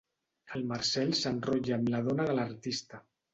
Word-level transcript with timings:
El 0.59 0.63
Marcel 0.71 1.11
s'enrotlla 1.19 1.77
amb 1.77 1.93
la 1.97 2.01
dona 2.09 2.27
de 2.31 2.37
l'artista. 2.41 3.05